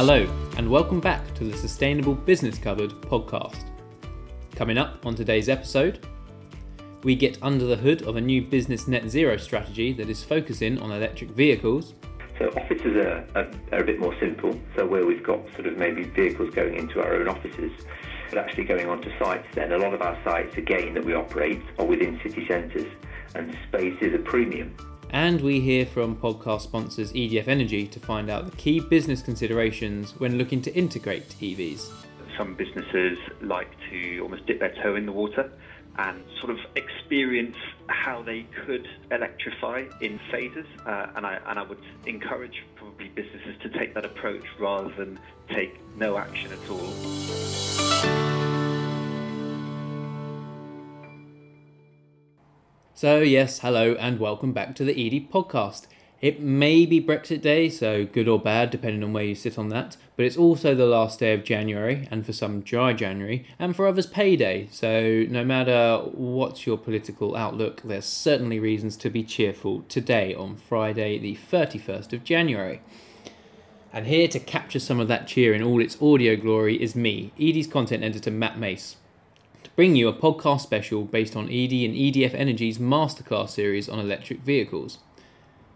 [0.00, 3.64] Hello, and welcome back to the Sustainable Business Covered podcast.
[4.54, 6.06] Coming up on today's episode,
[7.02, 10.78] we get under the hood of a new business net zero strategy that is focusing
[10.78, 11.94] on electric vehicles.
[12.38, 14.56] So offices are, are, are, a bit more simple.
[14.76, 17.72] So where we've got sort of maybe vehicles going into our own offices,
[18.30, 21.60] but actually going onto sites then, a lot of our sites again that we operate
[21.76, 22.86] are within city centres
[23.34, 24.76] and space is a premium.
[25.10, 30.12] And we hear from podcast sponsors EDF Energy to find out the key business considerations
[30.18, 31.90] when looking to integrate EVs.
[32.36, 35.50] Some businesses like to almost dip their toe in the water
[35.98, 37.56] and sort of experience
[37.88, 40.66] how they could electrify in phases.
[40.86, 45.18] Uh, and, I, and I would encourage probably businesses to take that approach rather than
[45.48, 48.47] take no action at all.
[53.00, 55.86] So, yes, hello, and welcome back to the ED podcast.
[56.20, 59.68] It may be Brexit Day, so good or bad, depending on where you sit on
[59.68, 63.76] that, but it's also the last day of January, and for some dry January, and
[63.76, 64.66] for others payday.
[64.72, 70.56] So, no matter what's your political outlook, there's certainly reasons to be cheerful today on
[70.56, 72.80] Friday, the 31st of January.
[73.92, 77.32] And here to capture some of that cheer in all its audio glory is me,
[77.40, 78.96] ED's content editor Matt Mace
[79.78, 84.40] bring you a podcast special based on ED and EDF Energy's masterclass series on electric
[84.40, 84.98] vehicles.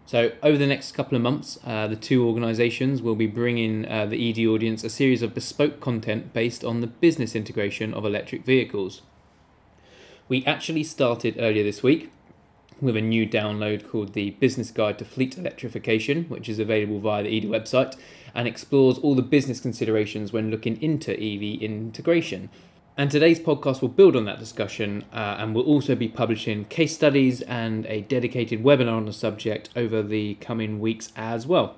[0.05, 4.05] So, over the next couple of months, uh, the two organisations will be bringing uh,
[4.07, 8.43] the ED audience a series of bespoke content based on the business integration of electric
[8.43, 9.03] vehicles.
[10.27, 12.11] We actually started earlier this week
[12.81, 17.23] with a new download called the Business Guide to Fleet Electrification, which is available via
[17.23, 17.95] the ED website
[18.35, 22.49] and explores all the business considerations when looking into EV integration.
[22.95, 26.93] And today's podcast will build on that discussion uh, and will also be publishing case
[26.93, 31.75] studies and a dedicated webinar on the subject over the coming weeks as well.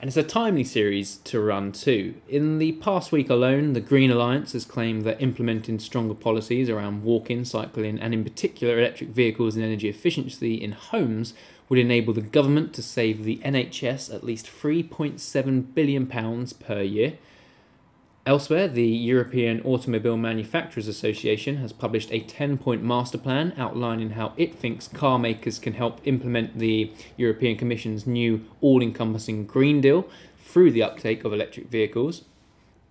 [0.00, 2.14] And it's a timely series to run too.
[2.30, 7.02] In the past week alone, the Green Alliance has claimed that implementing stronger policies around
[7.02, 11.34] walking, cycling, and in particular electric vehicles and energy efficiency in homes
[11.68, 17.18] would enable the government to save the NHS at least £3.7 billion per year
[18.28, 24.34] Elsewhere, the European Automobile Manufacturers Association has published a 10 point master plan outlining how
[24.36, 30.06] it thinks car makers can help implement the European Commission's new all encompassing Green Deal
[30.38, 32.26] through the uptake of electric vehicles.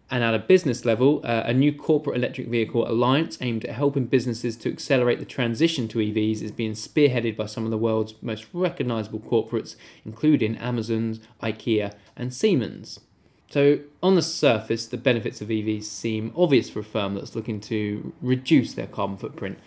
[0.10, 4.06] And at a business level, uh, a new corporate electric vehicle alliance aimed at helping
[4.06, 8.16] businesses to accelerate the transition to EVs is being spearheaded by some of the world's
[8.24, 13.02] most recognizable corporates, including Amazon's, IKEA, and Siemens.
[13.50, 17.62] So, on the surface, the benefits of EVs seem obvious for a firm that's looking
[17.62, 19.58] to reduce their carbon footprint.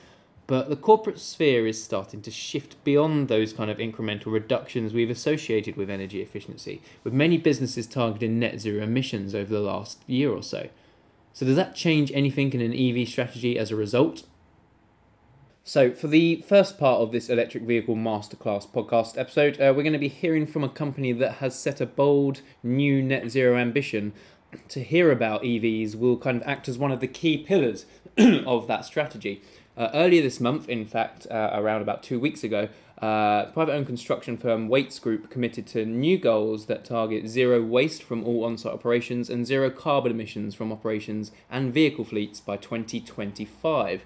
[0.46, 5.08] But the corporate sphere is starting to shift beyond those kind of incremental reductions we've
[5.08, 10.30] associated with energy efficiency, with many businesses targeting net zero emissions over the last year
[10.30, 10.68] or so.
[11.32, 14.24] So, does that change anything in an EV strategy as a result?
[15.70, 19.92] So, for the first part of this electric vehicle masterclass podcast episode, uh, we're going
[19.92, 24.12] to be hearing from a company that has set a bold new net zero ambition.
[24.70, 27.86] To hear about EVs will kind of act as one of the key pillars
[28.18, 29.42] of that strategy.
[29.76, 32.68] Uh, earlier this month, in fact, uh, around about two weeks ago,
[33.00, 38.02] uh, private owned construction firm Wates Group committed to new goals that target zero waste
[38.02, 42.56] from all on site operations and zero carbon emissions from operations and vehicle fleets by
[42.56, 44.02] 2025.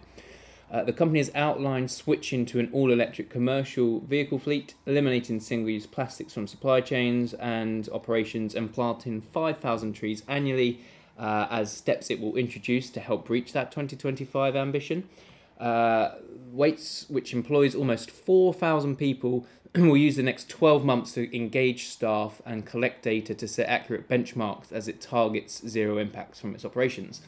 [0.71, 5.71] Uh, the company has outlined switching to an all electric commercial vehicle fleet, eliminating single
[5.71, 10.81] use plastics from supply chains and operations, and planting 5,000 trees annually
[11.19, 15.09] uh, as steps it will introduce to help reach that 2025 ambition.
[15.61, 16.15] Uh,
[16.51, 22.41] Wates, which employs almost 4,000 people, will use the next 12 months to engage staff
[22.45, 27.23] and collect data to set accurate benchmarks as it targets zero impacts from its operations.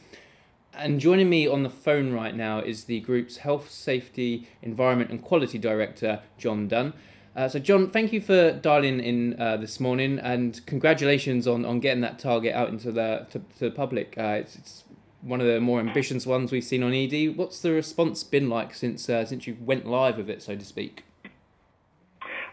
[0.77, 5.23] And joining me on the phone right now is the group's Health, Safety, Environment and
[5.23, 6.93] Quality Director, John Dunn.
[7.35, 11.79] Uh, so, John, thank you for dialing in uh, this morning and congratulations on, on
[11.79, 14.15] getting that target out into the, to, to the public.
[14.17, 14.83] Uh, it's, it's,
[15.21, 17.35] one of the more ambitious ones we've seen on ED.
[17.35, 20.63] What's the response been like since uh, since you went live with it, so to
[20.63, 21.03] speak?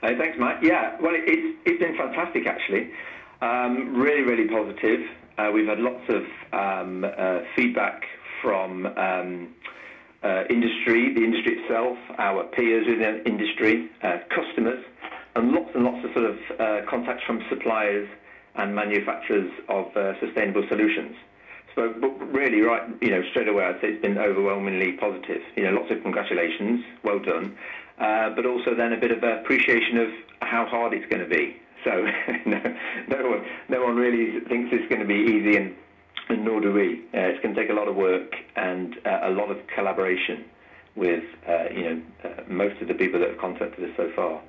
[0.02, 0.64] Uh, thanks, Matt.
[0.64, 2.90] Yeah, well, it, it's, it's been fantastic actually.
[3.42, 5.00] Um, really, really positive.
[5.36, 6.22] Uh, we've had lots of
[6.52, 8.04] um, uh, feedback
[8.40, 9.48] from um,
[10.22, 14.82] uh, industry, the industry itself, our peers within the industry, uh, customers,
[15.34, 18.08] and lots and lots of sort of uh, contacts from suppliers
[18.54, 21.16] and manufacturers of uh, sustainable solutions.
[21.74, 21.92] So,
[22.30, 25.42] really, right, you know, straight away, I'd say it's been overwhelmingly positive.
[25.56, 27.56] You know, lots of congratulations, well done,
[27.98, 30.08] but also then a bit of appreciation of
[30.40, 31.56] how hard it's going to be.
[31.84, 31.90] So
[32.46, 32.60] no,
[33.08, 35.74] no one, no one really thinks it's going to be easy, and,
[36.28, 37.04] and nor do we.
[37.14, 40.44] Uh, it's going to take a lot of work and uh, a lot of collaboration
[40.96, 44.40] with uh, you know uh, most of the people that have contacted us so far.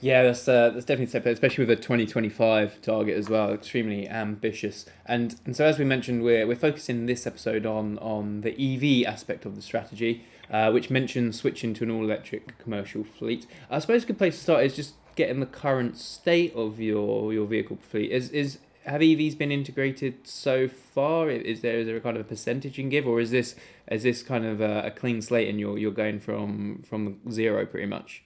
[0.00, 3.52] Yeah, that's uh, that's definitely step, especially with a twenty twenty five target as well.
[3.52, 8.42] Extremely ambitious, and and so as we mentioned, we're we're focusing this episode on on
[8.42, 13.02] the EV aspect of the strategy, uh, which mentions switching to an all electric commercial
[13.02, 13.46] fleet.
[13.70, 17.32] I suppose a good place to start is just getting the current state of your
[17.32, 18.10] your vehicle fleet.
[18.10, 21.28] Is is have EVs been integrated so far?
[21.28, 23.56] Is there is there a kind of a percentage you can give, or is this
[23.90, 27.66] is this kind of a, a clean slate and you're you're going from from zero
[27.66, 28.22] pretty much?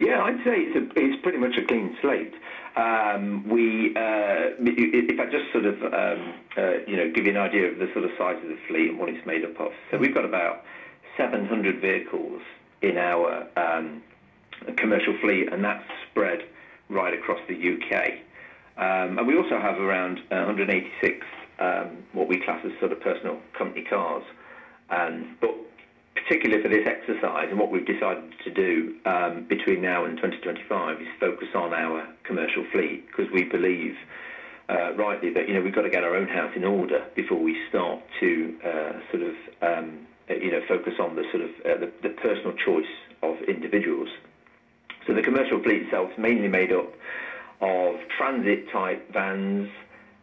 [0.00, 2.34] Yeah, I'd say it's, a, it's pretty much a clean slate.
[2.76, 7.36] Um, we, uh, if I just sort of, um, uh, you know, give you an
[7.36, 9.70] idea of the sort of size of the fleet and what it's made up of.
[9.92, 10.64] So we've got about
[11.16, 12.42] 700 vehicles
[12.82, 14.02] in our um,
[14.76, 16.40] commercial fleet, and that's spread
[16.88, 18.20] right across the UK.
[18.76, 21.26] Um, and we also have around 186
[21.60, 24.24] um, what we class as sort of personal company cars.
[24.90, 25.54] Um, but
[26.14, 31.00] particularly for this exercise and what we've decided to do um, between now and 2025
[31.00, 33.94] is focus on our commercial fleet because we believe
[34.68, 37.38] uh, rightly that you know we've got to get our own house in order before
[37.38, 41.80] we start to uh, sort of um, you know focus on the sort of uh,
[41.80, 44.08] the, the, personal choice of individuals.
[45.06, 46.92] So the commercial fleet itself is mainly made up
[47.60, 49.68] of transit type vans,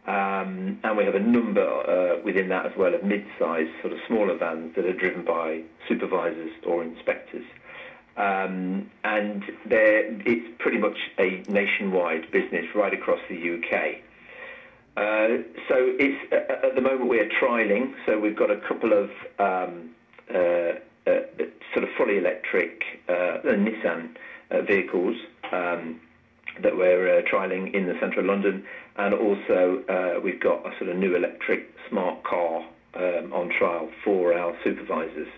[0.06, 4.00] um, and we have a number uh, within that as well of mid-sized, sort of
[4.06, 7.44] smaller vans that are driven by supervisors or inspectors.
[8.16, 14.00] Um, and it's pretty much a nationwide business right across the UK.
[14.94, 17.94] Uh, so it's uh, at the moment we are trialing.
[18.04, 19.90] So we've got a couple of um,
[20.32, 21.20] uh, uh
[21.72, 24.14] sort of fully electric uh, Nissan
[24.60, 25.16] vehicles
[25.50, 25.98] um,
[26.62, 28.64] that we're trialing in the centre of London,
[28.96, 32.62] and also uh, we've got a sort of new electric smart car
[32.94, 35.28] um, on trial for our supervisors.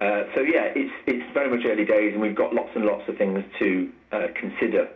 [0.00, 3.08] Uh, so yeah, it's it's very much early days, and we've got lots and lots
[3.08, 4.88] of things to uh, consider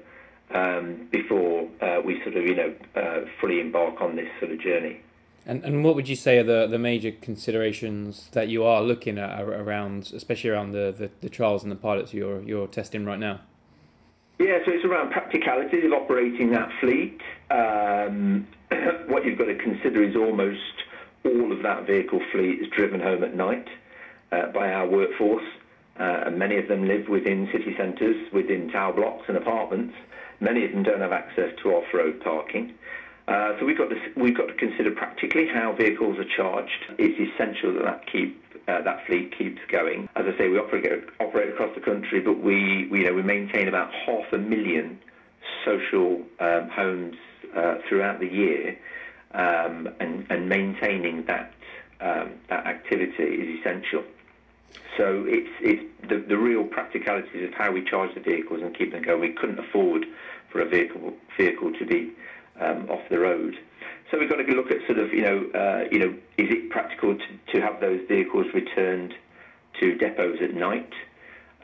[0.55, 4.61] um, before uh, we sort of you know uh, fully embark on this sort of
[4.61, 5.01] journey.
[5.45, 9.19] And and what would you say are the, the major considerations that you are looking
[9.19, 13.19] at around, especially around the, the, the trials and the pilots you're you're testing right
[13.19, 13.41] now?
[14.39, 17.21] Yeah, so it's around practicalities of operating that fleet.
[17.51, 18.47] Um,
[19.07, 20.59] what you've got to consider is almost
[21.25, 23.69] all of that vehicle fleet is driven home at night
[24.33, 25.45] uh, by our workforce.
[26.01, 29.95] Uh, and many of them live within city centres, within tower blocks and apartments.
[30.41, 32.75] Many of them don't have access to off-road parking.
[33.29, 36.87] Uh, so we've got to we've got to consider practically how vehicles are charged.
[36.99, 40.09] It's essential that that keep uh, that fleet keeps going.
[40.17, 43.23] As I say, we operate operate across the country, but we, we you know we
[43.23, 44.99] maintain about half a million
[45.65, 47.17] social um, homes
[47.55, 48.77] uh, throughout the year,
[49.33, 51.53] um, and and maintaining that
[52.01, 54.03] um, that activity is essential.
[54.97, 58.93] So it's it's the, the real practicalities of how we charge the vehicles and keep
[58.93, 59.21] them going.
[59.21, 60.07] We couldn't afford
[60.51, 62.13] for a vehicle vehicle to be
[62.61, 63.55] um, off the road.
[64.11, 66.71] So we've got to look at sort of, you know, uh, you know, is it
[66.71, 69.15] practical to, to have those vehicles returned
[69.81, 70.93] to depots at night,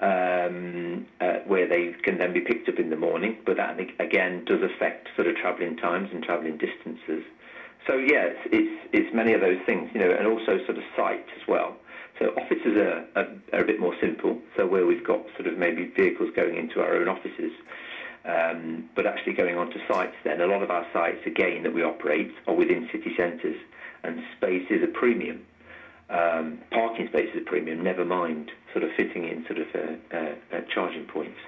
[0.00, 3.37] um, uh, where they can then be picked up in the morning?
[3.45, 7.23] But that again does affect sort of travelling times and travelling distances.
[7.87, 10.85] So yeah, it's, it's, it's many of those things, you know, and also sort of
[10.97, 11.76] site as well.
[12.18, 14.38] So offices are, are, are a bit more simple.
[14.57, 17.52] So where we've got sort of maybe vehicles going into our own offices,
[18.28, 21.73] um, but actually going on to sites then, a lot of our sites, again, that
[21.73, 23.56] we operate are within city centres,
[24.04, 25.44] and space is a premium.
[26.11, 30.16] Um, parking space is a premium, never mind sort of fitting in sort of uh,
[30.16, 31.38] uh, uh, charging points.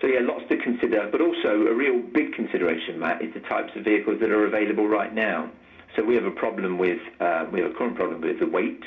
[0.00, 3.72] So yeah, lots to consider, but also a real big consideration, Matt, is the types
[3.76, 5.50] of vehicles that are available right now.
[5.96, 8.82] So we have a problem with, uh, we have a current problem with the weight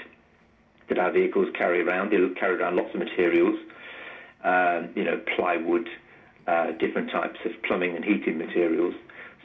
[0.89, 2.12] that our vehicles carry around.
[2.12, 3.57] They carry around lots of materials,
[4.43, 5.88] um, you know, plywood,
[6.48, 8.96] uh, different types of plumbing and heating materials.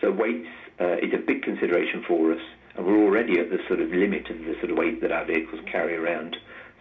[0.01, 0.49] So weights
[0.81, 2.41] uh, is a big consideration for us,
[2.77, 5.25] and we're already at the sort of limit of the sort of weight that our
[5.25, 6.37] vehicles carry around.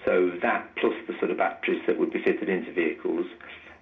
[0.05, 3.27] So that plus the sort of batteries that would be fitted into vehicles,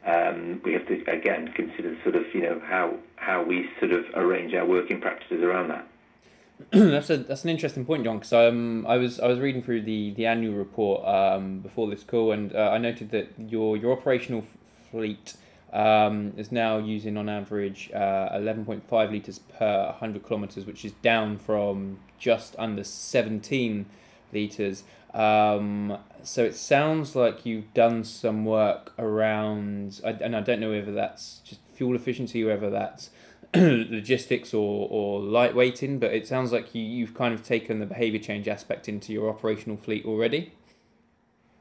[0.05, 4.05] um, we have to again consider sort of you know how how we sort of
[4.15, 5.87] arrange our working practices around that.
[6.71, 8.17] that's a that's an interesting point, John.
[8.17, 12.03] Because um, I was I was reading through the, the annual report um, before this
[12.03, 14.43] call, and uh, I noted that your your operational
[14.91, 15.35] fleet
[15.73, 21.37] um, is now using on average uh, 11.5 litres per 100 kilometres, which is down
[21.37, 23.85] from just under 17
[24.33, 24.83] litres.
[25.13, 30.91] Um, so it sounds like you've done some work around, and I don't know whether
[30.91, 33.09] that's just fuel efficiency, whether that's
[33.55, 38.19] logistics or, or lightweighting, but it sounds like you, you've kind of taken the behaviour
[38.19, 40.53] change aspect into your operational fleet already.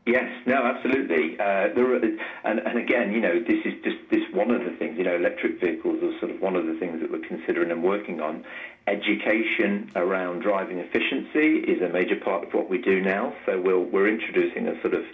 [0.08, 1.38] Yes, no, absolutely.
[1.38, 2.00] Uh, there are,
[2.44, 4.96] and, and again, you know, this is just this one of the things.
[4.96, 7.82] You know, electric vehicles are sort of one of the things that we're considering and
[7.82, 8.42] working on.
[8.86, 13.34] Education around driving efficiency is a major part of what we do now.
[13.44, 15.04] So we'll, we're introducing a sort of,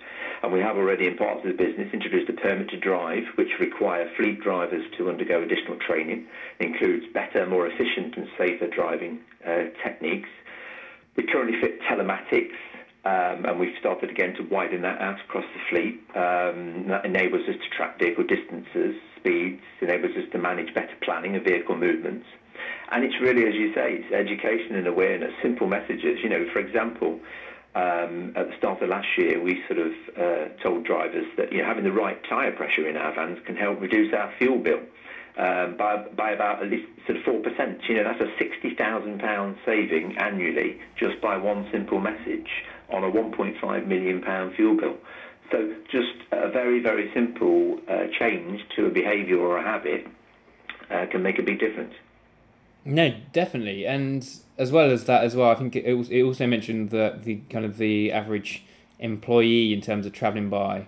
[0.44, 3.50] and we have already in parts of the business introduced a permit to drive, which
[3.58, 6.28] require fleet drivers to undergo additional training.
[6.60, 10.28] It includes better, more efficient, and safer driving uh, techniques.
[11.16, 12.54] We currently fit telematics
[13.04, 16.00] um, and we've started again to widen that out across the fleet.
[16.14, 21.36] Um, that enables us to track vehicle distances, speeds, enables us to manage better planning
[21.36, 22.26] of vehicle movements.
[22.90, 26.20] And it's really, as you say, it's education and awareness, simple messages.
[26.22, 27.20] You know, for example,
[27.74, 31.58] um, at the start of last year, we sort of uh, told drivers that you
[31.58, 34.80] know having the right tyre pressure in our vans can help reduce our fuel bill
[35.36, 37.88] by, by about at least sort of 4%.
[37.88, 42.48] You know, that's a £60,000 saving annually just by one simple message
[42.90, 44.96] on a 1.5 million pound fuel bill.
[45.50, 50.06] So just a very, very simple uh, change to a behaviour or a habit
[50.90, 51.94] uh, can make a big difference.
[52.84, 56.90] No, definitely, and as well as that as well, I think it, it also mentioned
[56.90, 58.62] that the kind of the average
[58.98, 60.86] employee in terms of travelling by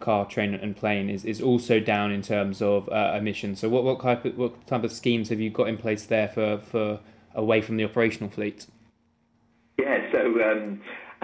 [0.00, 3.60] car, train, and plane is, is also down in terms of uh, emissions.
[3.60, 6.28] So, what what type of what type of schemes have you got in place there
[6.28, 7.00] for, for
[7.34, 8.66] away from the operational fleet?
[9.78, 10.20] Yeah, so
[10.50, 10.80] um,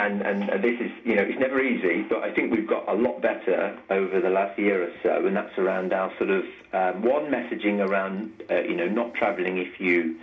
[0.06, 2.94] and, and, this is you know it's never easy, but I think we've got a
[2.94, 7.02] lot better over the last year or so, and that's around our sort of um,
[7.02, 10.18] one messaging around uh, you know not travelling if you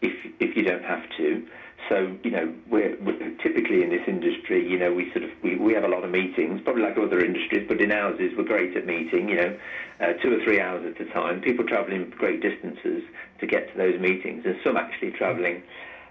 [0.00, 1.46] if if you don't have to.
[1.88, 5.56] So, you know, we're, we're, typically in this industry, you know, we sort of, we,
[5.56, 8.44] we have a lot of meetings, probably like other industries, but in ours is we're
[8.44, 9.58] great at meeting, you know,
[10.00, 11.40] uh, two or three hours at a time.
[11.40, 13.02] People travelling great distances
[13.40, 15.62] to get to those meetings, and some actually travelling,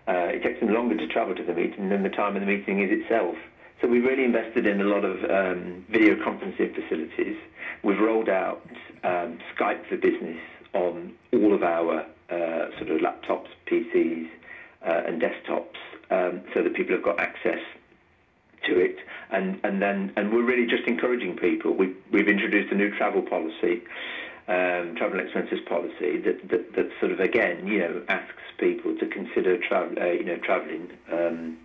[0.08, 2.48] uh, it takes them longer to travel to the meeting than the time of the
[2.48, 3.36] meeting is itself.
[3.82, 7.38] So we've really invested in a lot of um, video conferencing facilities.
[7.84, 8.62] We've rolled out
[9.04, 10.40] um, Skype for Business
[10.74, 14.30] on all of our uh, sort of laptops, PCs,
[14.86, 15.76] uh, and desktops
[16.12, 17.60] um, so that people have got access
[18.68, 18.98] to it.
[19.32, 21.74] And, and then and we're really just encouraging people.
[21.74, 23.82] We've, we've introduced a new travel policy,
[24.52, 29.08] um, travel expenses policy that, that, that sort of again you know asks people to
[29.08, 31.58] consider travel uh, you know traveling um,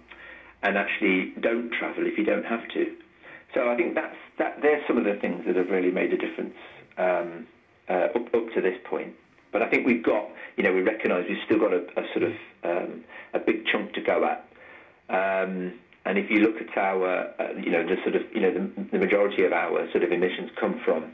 [0.63, 2.95] and actually don't travel if you don't have to.
[3.55, 4.59] So I think that's that.
[4.63, 6.55] There's some of the things that have really made a difference
[6.99, 7.47] um,
[7.89, 9.15] uh, up, up to this point.
[9.53, 12.25] But I think we've got, you know, we recognise we've still got a, a sort
[12.25, 12.33] of
[12.65, 14.45] um, a big chunk to go at.
[15.09, 18.53] Um, and if you look at our, uh, you know, the sort of, you know,
[18.53, 21.13] the, the, majority of our sort of emissions come from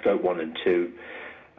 [0.00, 0.92] scope one and two.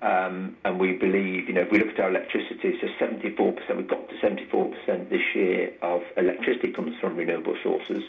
[0.01, 3.87] Um, and we believe, you know, if we look at our electricity, so 74%, we've
[3.87, 8.03] got to 74% this year of electricity comes from renewable sources.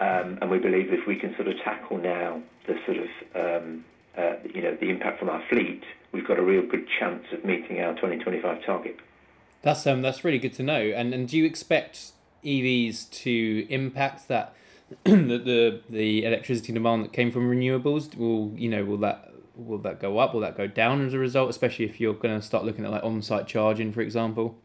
[0.00, 3.84] Um, and we believe if we can sort of tackle now the sort of, um,
[4.16, 7.44] uh, you know, the impact from our fleet, we've got a real good chance of
[7.44, 8.96] meeting our 2025 target.
[10.02, 10.80] That's really good to know.
[10.80, 12.12] And do you expect
[12.44, 14.54] EVs to impact that
[15.04, 18.16] the, the the electricity demand that came from renewables?
[18.16, 20.34] Will you know will that will that go up?
[20.34, 21.50] Will that go down as a result?
[21.50, 24.56] Especially if you're going to start looking at like on-site charging, for example.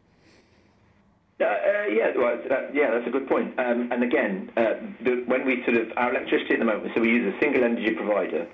[1.40, 2.38] Uh, uh, yeah, well,
[2.72, 3.58] yeah, that's a good point.
[3.58, 7.00] Um, and again, uh, the, when we sort of our electricity at the moment, so
[7.00, 8.46] we use a single energy provider.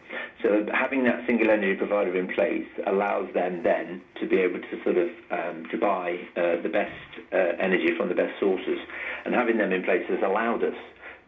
[0.42, 4.82] So having that single energy provider in place allows them then to be able to
[4.82, 6.96] sort of um, to buy uh, the best
[7.32, 8.78] uh, energy from the best sources,
[9.26, 10.76] and having them in place has allowed us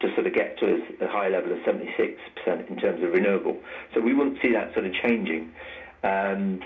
[0.02, 2.16] to sort of get to a high level of 76%
[2.68, 3.56] in terms of renewable.
[3.94, 5.52] So we wouldn't see that sort of changing.
[6.02, 6.60] Um,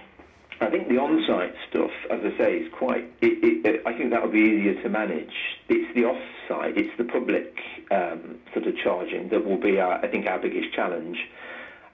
[0.61, 3.05] I think the on-site stuff, as I say, is quite.
[3.21, 5.33] It, it, I think that would be easier to manage.
[5.69, 7.55] It's the off-site, it's the public
[7.91, 11.19] um, sort of charging that will be, our, I think, our biggest challenge.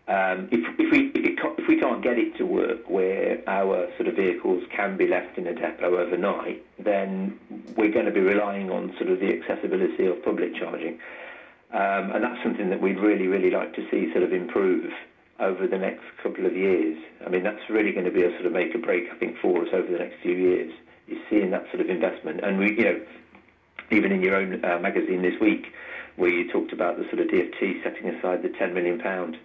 [0.08, 4.16] Um, if, if, we if we can't get it to work where our sort of
[4.16, 7.38] vehicles can be left in a depot overnight, then
[7.76, 10.98] we're going to be relying on sort of the accessibility of public charging,
[11.72, 14.92] um, and that's something that we'd really really like to see sort of improve
[15.40, 16.96] over the next couple of years.
[17.26, 19.36] I mean, that's really going to be a sort of make or break, I think,
[19.38, 20.72] for us over the next few years.
[21.08, 23.00] Is seeing that sort of investment, and we, you know,
[23.90, 25.72] even in your own uh, magazine this week,
[26.16, 29.36] where you talked about the sort of DFT setting aside the 10 million pound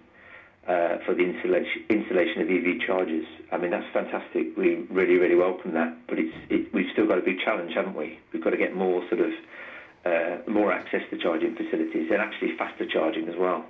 [0.68, 3.26] uh, for the installation of EV chargers.
[3.50, 4.56] I mean, that's fantastic.
[4.56, 5.96] We really, really welcome that.
[6.06, 8.20] But it's, it, we've still got a big challenge, haven't we?
[8.32, 9.32] We've got to get more sort of
[10.08, 13.64] uh, more access to charging facilities and actually faster charging as well.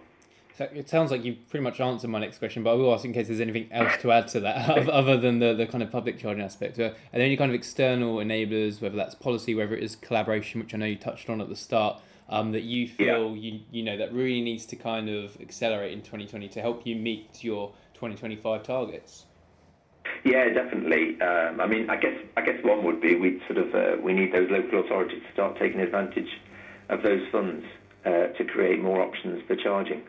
[0.56, 3.04] So it sounds like you've pretty much answered my next question, but I will ask
[3.04, 5.92] in case there's anything else to add to that other than the, the kind of
[5.92, 6.80] public charging aspect.
[6.80, 10.74] Are there any kind of external enablers, whether that's policy, whether it is collaboration, which
[10.74, 13.52] I know you touched on at the start, um, that you feel yeah.
[13.52, 16.96] you you know that really needs to kind of accelerate in 2020 to help you
[16.96, 19.26] meet your 2025 targets?
[20.24, 21.20] Yeah, definitely.
[21.20, 24.12] Um, I mean, I guess I guess one would be we sort of uh, we
[24.12, 26.28] need those local authorities to start taking advantage
[26.88, 27.64] of those funds
[28.04, 30.02] uh, to create more options for charging.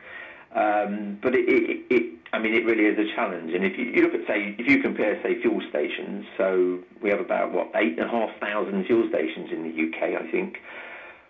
[0.56, 3.54] Um, but it, it, it, I mean, it really is a challenge.
[3.54, 7.10] And if you, you, look at, say, if you compare, say, fuel stations, so we
[7.12, 10.58] have about what eight and a half thousand fuel stations in the UK, I think,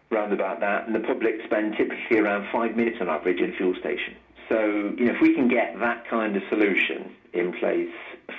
[0.09, 3.75] round about that, and the public spend typically around five minutes on average in fuel
[3.79, 4.15] station.
[4.47, 7.93] So, you know, if we can get that kind of solution in place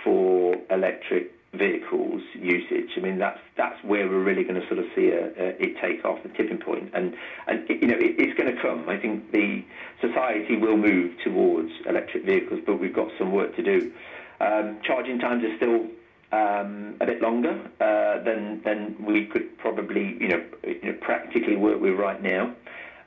[0.05, 2.91] for electric vehicles usage.
[2.97, 5.77] I mean, that's that's where we're really going to sort of see a, a, it
[5.81, 7.15] take off the tipping point, and
[7.47, 8.89] and you know it, it's going to come.
[8.89, 9.65] I think the
[10.01, 13.93] society will move towards electric vehicles, but we've got some work to do.
[14.41, 15.87] Um, charging times are still
[16.33, 21.57] um, a bit longer uh, than than we could probably you know, you know practically
[21.57, 22.55] work with right now.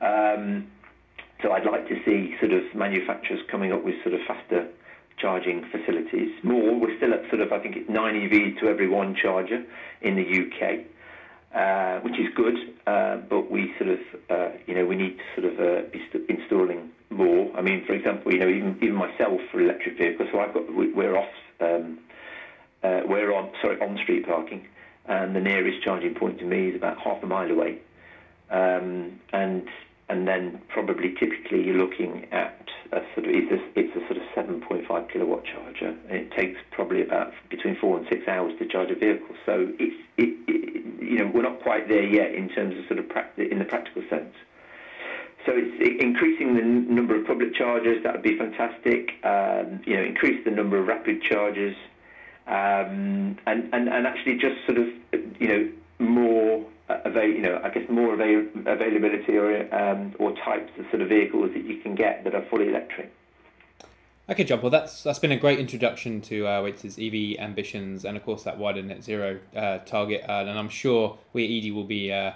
[0.02, 0.68] Um,
[1.42, 4.68] so I'd like to see sort of manufacturers coming up with sort of faster
[5.24, 6.30] charging facilities.
[6.44, 9.64] More, we're still at sort of, I think it's 9 EVs to every one charger
[10.02, 10.86] in the UK,
[11.56, 14.00] uh, which is good, uh, but we sort of,
[14.30, 17.56] uh, you know, we need to sort of be st- installing more.
[17.56, 20.64] I mean, for example, you know, even, even myself for electric vehicles, so I've got,
[20.76, 22.00] we're off, um,
[22.84, 24.68] we're on, sorry, on street parking,
[25.06, 27.80] and the nearest charging point to me is about half a mile away.
[28.52, 29.68] Um, and
[30.14, 32.54] and then probably typically you're looking at
[32.92, 36.60] a sort of it's a, it's a sort of 7.5 kilowatt charger, and it takes
[36.70, 39.36] probably about between four and six hours to charge a vehicle.
[39.44, 43.00] So it's it, it, you know we're not quite there yet in terms of sort
[43.00, 43.06] of
[43.38, 44.36] in the practical sense.
[45.48, 48.04] So it's increasing the n- number of public chargers.
[48.04, 49.14] That would be fantastic.
[49.24, 51.76] Um, you know, increase the number of rapid chargers,
[52.46, 54.90] um, and, and and actually just sort of
[55.40, 60.86] you know more you know, I guess more avail- availability or um, or types of
[60.90, 63.12] sort of vehicles that you can get that are fully electric.
[64.30, 64.62] Okay, John.
[64.62, 68.58] Well, that's that's been a great introduction to uh, EV ambitions and, of course, that
[68.58, 70.24] wider net zero uh, target.
[70.28, 72.32] Uh, and I'm sure we at Edie will be uh,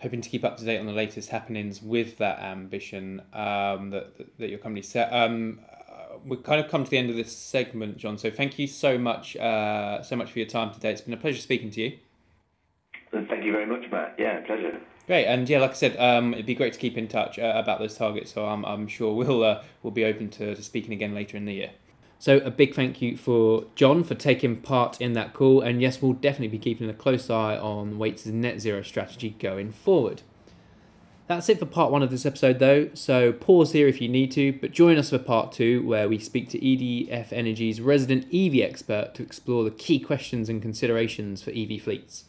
[0.00, 4.38] hoping to keep up to date on the latest happenings with that ambition um, that
[4.38, 5.12] that your company set.
[5.12, 8.18] Um, uh, we've kind of come to the end of this segment, John.
[8.18, 10.90] So thank you so much, uh, so much for your time today.
[10.90, 11.98] It's been a pleasure speaking to you.
[13.10, 14.14] Thank you very much, Matt.
[14.18, 14.78] Yeah, pleasure.
[15.06, 17.52] Great, and yeah, like I said, um, it'd be great to keep in touch uh,
[17.54, 18.32] about those targets.
[18.32, 21.46] So I'm, I'm sure we'll uh, we'll be open to, to speaking again later in
[21.46, 21.70] the year.
[22.18, 26.02] So a big thank you for John for taking part in that call, and yes,
[26.02, 30.22] we'll definitely be keeping a close eye on Wates' net zero strategy going forward.
[31.28, 32.88] That's it for part one of this episode, though.
[32.94, 36.18] So pause here if you need to, but join us for part two, where we
[36.18, 41.50] speak to EDF Energy's resident EV expert to explore the key questions and considerations for
[41.50, 42.24] EV fleets.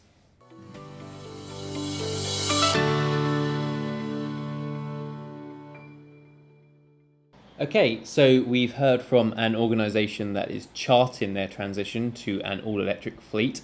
[7.60, 12.80] Okay, so we've heard from an organisation that is charting their transition to an all
[12.80, 13.60] electric fleet,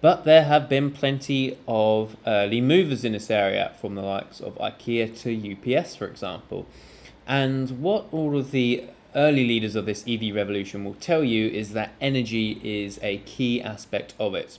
[0.00, 4.54] but there have been plenty of early movers in this area, from the likes of
[4.54, 6.64] IKEA to UPS, for example.
[7.26, 11.74] And what all of the early leaders of this EV revolution will tell you is
[11.74, 14.58] that energy is a key aspect of it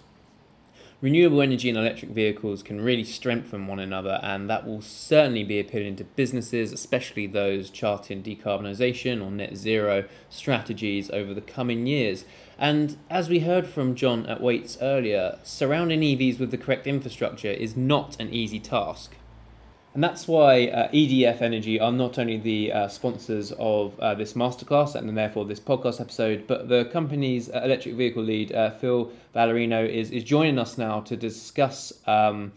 [1.01, 5.59] renewable energy and electric vehicles can really strengthen one another, and that will certainly be
[5.59, 12.25] appealing to businesses, especially those charting decarbonisation or net zero strategies over the coming years.
[12.57, 17.51] And as we heard from John at Wates earlier, surrounding EVs with the correct infrastructure
[17.51, 19.15] is not an easy task.
[19.95, 24.33] And that's why uh, EDF Energy are not only the uh, sponsors of uh, this
[24.33, 29.09] masterclass and therefore this podcast episode, but the company's uh, electric vehicle lead, uh, Phil
[29.33, 32.51] Valerino, is, is joining us now to discuss um,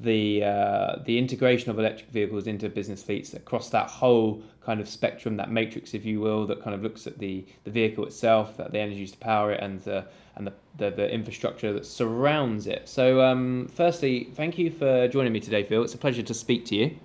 [0.00, 4.88] the uh, the integration of electric vehicles into business fleets across that whole kind of
[4.88, 8.58] spectrum, that matrix, if you will, that kind of looks at the, the vehicle itself,
[8.58, 10.04] that the energy to power it, and the
[10.36, 12.86] and the, the, the infrastructure that surrounds it.
[12.86, 15.82] So, um, firstly, thank you for joining me today, Phil.
[15.82, 16.96] It's a pleasure to speak to you.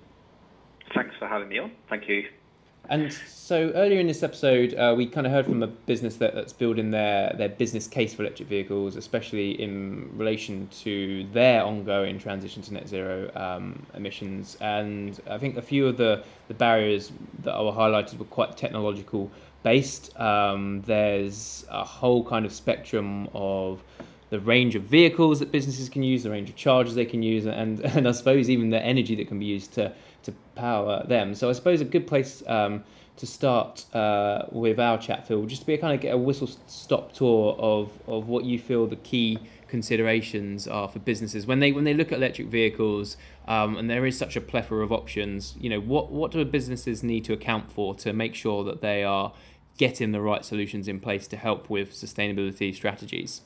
[0.94, 1.72] Thanks for having me on.
[1.88, 2.28] Thank you.
[2.90, 6.34] And so earlier in this episode, uh, we kind of heard from a business that,
[6.34, 12.18] that's building their, their business case for electric vehicles, especially in relation to their ongoing
[12.18, 14.56] transition to net zero um, emissions.
[14.60, 19.30] And I think a few of the, the barriers that were highlighted were quite technological
[19.62, 20.18] based.
[20.20, 23.82] Um, there's a whole kind of spectrum of
[24.30, 27.46] the range of vehicles that businesses can use, the range of chargers they can use,
[27.46, 29.92] and, and I suppose even the energy that can be used to
[30.24, 31.34] to power them.
[31.34, 32.84] So I suppose a good place um,
[33.16, 36.18] to start uh, with our chat, Phil, just to be a kind of get a
[36.18, 41.58] whistle stop tour of, of what you feel the key considerations are for businesses when
[41.58, 43.16] they when they look at electric vehicles
[43.48, 45.56] um, and there is such a plethora of options.
[45.58, 49.02] You know, what what do businesses need to account for to make sure that they
[49.02, 49.32] are
[49.76, 53.42] getting the right solutions in place to help with sustainability strategies?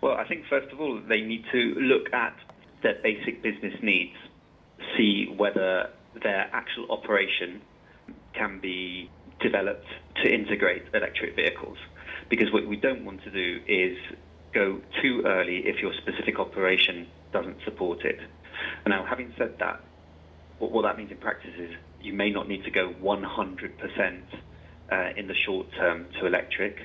[0.00, 2.36] Well, I think first of all they need to look at
[2.82, 4.16] their basic business needs,
[4.96, 5.90] see whether
[6.22, 7.62] their actual operation
[8.34, 9.86] can be developed
[10.22, 11.78] to integrate electric vehicles.
[12.28, 13.96] Because what we don't want to do is
[14.52, 18.18] go too early if your specific operation doesn't support it.
[18.86, 19.80] Now, having said that,
[20.58, 24.22] what, that means in practice is you may not need to go 100%
[24.92, 26.76] uh, in the short term to electric.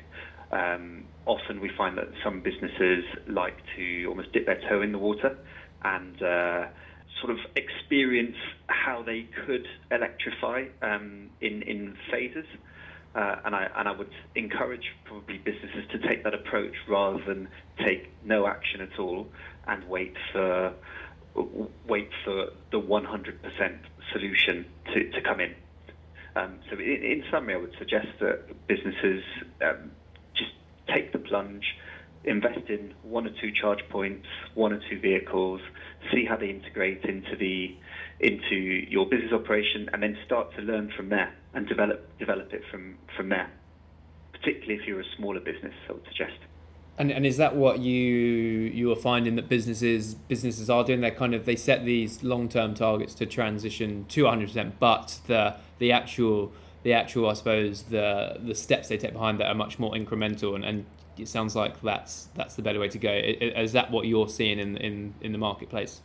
[0.52, 5.00] Um, often we find that some businesses like to almost dip their toe in the
[5.00, 5.38] water
[5.84, 6.66] and uh,
[7.22, 8.36] sort of experience
[8.68, 12.46] how they could electrify um, in in phases.
[13.16, 17.48] Uh, and I and I would encourage probably businesses to take that approach rather than
[17.80, 19.30] take no action at all
[19.68, 20.74] and wait for
[21.88, 23.04] wait for the 100%
[24.14, 25.54] solution to, to come in.
[26.36, 29.24] Um, so in, in, summary, I would suggest that businesses
[29.62, 29.92] um,
[30.36, 30.52] just
[30.94, 31.64] take the plunge,
[32.28, 35.62] invest in one or two charge points, one or two vehicles,
[36.12, 37.76] see how they integrate into the
[38.20, 42.64] into your business operation, and then start to learn from there and develop develop it
[42.72, 43.50] from from there.
[44.34, 46.38] Particularly if you're a smaller business, I would suggest.
[46.98, 51.02] And and is that what you you are finding that businesses businesses are doing?
[51.02, 55.20] They kind of they set these long term targets to transition to 100 percent, but
[55.28, 59.56] the the actual the actual I suppose the the steps they take behind that are
[59.56, 60.86] much more incremental and, and
[61.18, 63.12] it sounds like that's that's the better way to go.
[63.12, 66.02] Is that what you're seeing in in, in the marketplace?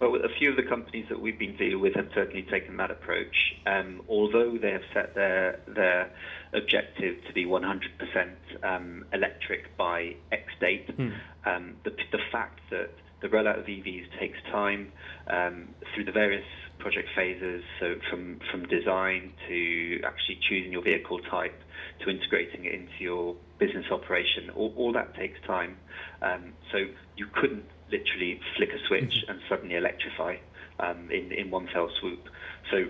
[0.00, 2.90] Well, a few of the companies that we've been dealing with have certainly taken that
[2.90, 3.36] approach.
[3.66, 6.10] Um, although they have set their their
[6.54, 8.30] objective to be 100%
[8.62, 11.10] um, electric by X date, hmm.
[11.44, 14.90] um, the the fact that the rollout of EVs takes time
[15.26, 16.44] um, through the various
[16.80, 21.58] project phases, so from from design to actually choosing your vehicle type
[22.00, 25.76] to integrating it into your business operation, all, all that takes time.
[26.22, 26.78] Um, so
[27.16, 29.30] you couldn't literally flick a switch mm-hmm.
[29.30, 30.36] and suddenly electrify
[30.78, 32.28] um, in, in one fell swoop.
[32.70, 32.86] So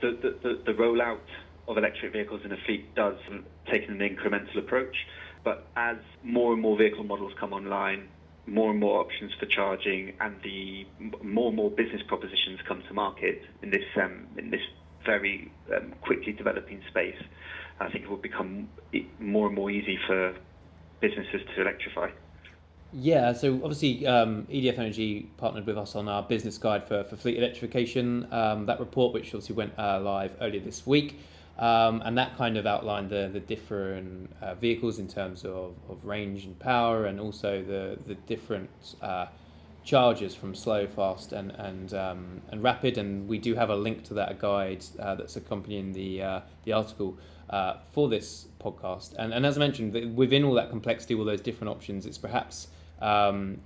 [0.00, 1.18] the, the, the, the rollout
[1.68, 3.16] of electric vehicles in a fleet does
[3.70, 4.96] take an incremental approach,
[5.44, 8.08] but as more and more vehicle models come online,
[8.46, 10.86] more and more options for charging, and the
[11.22, 14.60] more and more business propositions come to market in this um, in this
[15.04, 17.16] very um, quickly developing space,
[17.80, 18.68] I think it will become
[19.20, 20.34] more and more easy for
[21.00, 22.10] businesses to electrify.
[22.92, 27.16] Yeah, so obviously um, EDF Energy partnered with us on our business guide for, for
[27.16, 28.26] fleet electrification.
[28.32, 31.20] Um, that report, which obviously went uh, live earlier this week,
[31.58, 36.04] um, and that kind of outlined the, the different uh, vehicles in terms of, of
[36.04, 39.26] range and power, and also the, the different uh,
[39.84, 42.98] charges from slow, fast, and and um, and rapid.
[42.98, 46.72] And we do have a link to that guide uh, that's accompanying the uh, the
[46.72, 47.16] article
[47.48, 49.14] uh, for this podcast.
[49.18, 52.68] And and as I mentioned, within all that complexity, all those different options, it's perhaps
[53.00, 53.60] um,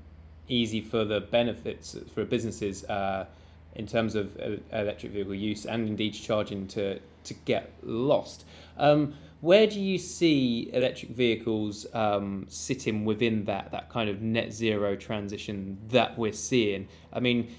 [0.46, 3.26] easy for the benefits for businesses uh,
[3.74, 4.36] in terms of
[4.72, 8.46] electric vehicle use and indeed charging to to get lost.
[8.78, 14.52] Um, where do you see electric vehicles um, sitting within that that kind of net
[14.52, 16.88] zero transition that we're seeing?
[17.12, 17.54] I mean,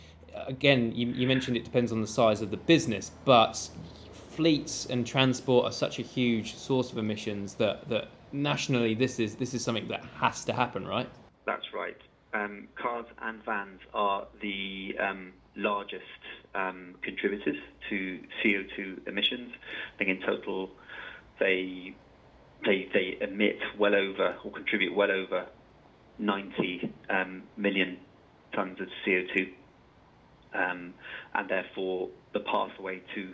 [0.47, 3.69] again, you, you mentioned it depends on the size of the business, but
[4.13, 9.35] fleets and transport are such a huge source of emissions that that nationally this is
[9.35, 11.09] this is something that has to happen, right?
[11.45, 11.97] That's right.
[12.33, 16.03] Um, cars and vans are the um, largest
[16.55, 17.57] um, contributors
[17.89, 19.51] to CO2 emissions.
[19.95, 20.71] I think in total
[21.39, 21.95] they
[22.65, 25.45] they they emit well over or contribute well over
[26.19, 27.97] 90 um, million
[28.53, 29.49] tons of CO2,
[30.53, 30.93] um,
[31.33, 33.33] and therefore the pathway to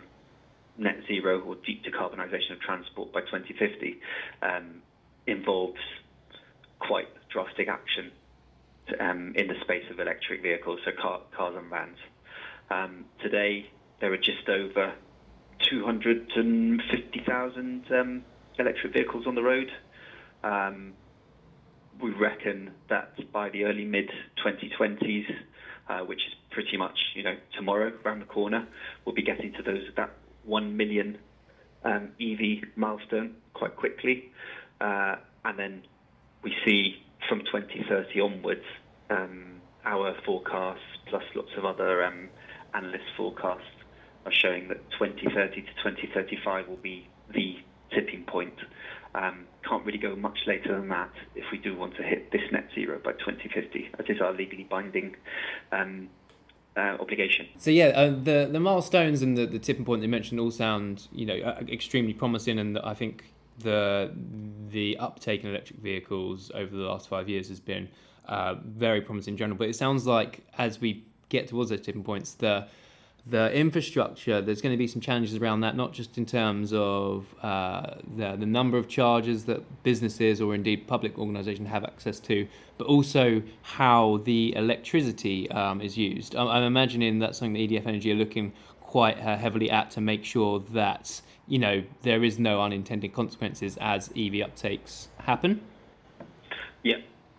[0.78, 4.00] net zero or deep decarbonisation of transport by 2050
[4.42, 4.80] um,
[5.26, 5.80] involves
[6.78, 8.12] quite drastic action
[9.00, 11.96] um, in the space of electric vehicles, so car, cars and vans.
[12.70, 14.94] Um, today, there are just over
[15.70, 18.22] 250,000 um,
[18.58, 19.70] electric vehicles on the road.
[20.44, 20.92] Um,
[22.00, 24.08] we reckon that by the early mid
[24.44, 25.26] 2020s,
[25.88, 28.66] uh, which is pretty much you know tomorrow around the corner,
[29.04, 30.10] we'll be getting to those that
[30.44, 31.16] one million
[31.84, 34.30] um, EV milestone quite quickly,
[34.80, 35.82] uh, and then
[36.42, 36.96] we see
[37.28, 38.64] from 2030 onwards,
[39.10, 42.28] um, our forecasts plus lots of other um,
[42.74, 43.62] analyst forecasts
[44.26, 47.56] are showing that 2030 to 2035 will be the
[47.94, 48.54] tipping point.
[49.14, 52.42] Um, can't really go much later than that if we do want to hit this
[52.52, 55.16] net zero by 2050, as is our legally binding
[55.72, 56.08] um,
[56.76, 57.48] uh, obligation.
[57.56, 61.08] So yeah, uh, the the milestones and the, the tipping point they mentioned all sound
[61.10, 64.12] you know uh, extremely promising, and I think the
[64.68, 67.88] the uptake in electric vehicles over the last five years has been
[68.26, 69.58] uh, very promising in general.
[69.58, 72.66] But it sounds like as we get towards those tipping points, the
[73.30, 77.34] the infrastructure, there's going to be some challenges around that, not just in terms of
[77.42, 82.48] uh, the, the number of charges that businesses or indeed public organisations have access to,
[82.78, 86.34] but also how the electricity um, is used.
[86.36, 90.00] I'm, I'm, imagining that's something that EDF Energy are looking quite uh, heavily at to
[90.00, 95.60] make sure that you know there is no unintended consequences as EV uptakes happen.
[96.82, 96.98] Yeah,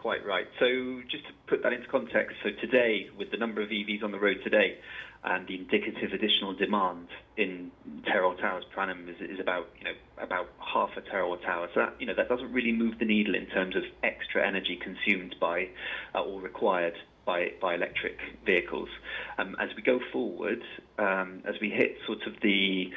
[0.10, 0.48] quite right.
[0.60, 4.12] So just to put that into context, so today with the number of EVs on
[4.12, 4.80] the road today
[5.24, 7.70] and the indicative additional demand in
[8.08, 11.68] terawatt hours per annum is, is about you know about half a terawatt hour.
[11.76, 14.80] So that you know that doesn't really move the needle in terms of extra energy
[14.82, 15.68] consumed by
[16.16, 18.18] uh, or required by by electric
[18.48, 18.90] vehicles.
[19.38, 20.64] Um, as we go forward,
[20.98, 22.90] um, as we hit sort of the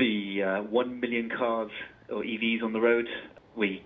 [0.00, 1.70] the uh, one million cars
[2.10, 3.06] or EVs on the road,
[3.54, 3.84] we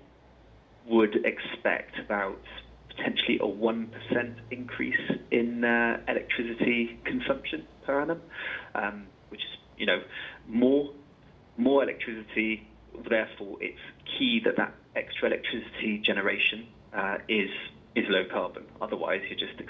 [0.86, 2.40] would expect about
[2.88, 8.20] potentially a 1% increase in uh, electricity consumption per annum,
[8.74, 10.02] um, which is, you know,
[10.48, 10.92] more
[11.56, 12.66] more electricity.
[13.08, 13.78] Therefore, it's
[14.18, 17.50] key that that extra electricity generation uh, is
[17.94, 18.64] is low carbon.
[18.80, 19.60] Otherwise, you're just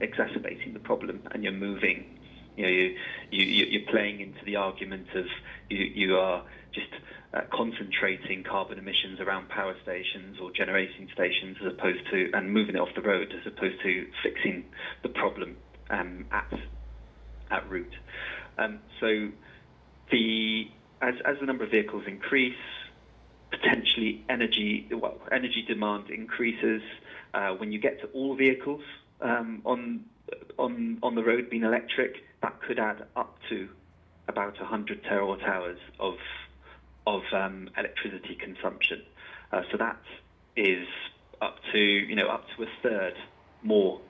[0.00, 2.17] exacerbating the problem, and you're moving.
[2.58, 2.96] You know, you,
[3.30, 5.26] you you're playing into the argument of
[5.70, 6.42] you you are
[6.72, 6.90] just
[7.32, 12.74] uh, concentrating carbon emissions around power stations or generating stations as opposed to and moving
[12.74, 14.64] it off the road as opposed to fixing
[15.04, 15.56] the problem
[15.90, 16.52] um, at
[17.52, 17.92] at root.
[18.58, 19.28] Um, so
[20.10, 20.68] the
[21.00, 22.56] as as the number of vehicles increase,
[23.50, 26.82] potentially energy well energy demand increases.
[27.34, 28.82] Uh, when you get to all vehicles
[29.20, 30.04] um, on
[30.58, 33.68] on on the road being electric, that could add up to
[34.28, 36.14] about 100 terawatt hours of
[37.06, 39.02] of um, electricity consumption.
[39.52, 40.00] Uh, so that
[40.56, 40.86] is
[41.40, 43.14] up to you know up to a third
[43.62, 44.00] more